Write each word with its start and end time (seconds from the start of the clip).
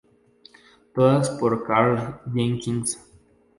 Todas 0.95 1.29
por 1.29 1.63
Karl 1.63 2.23
Jenkins. 2.33 2.97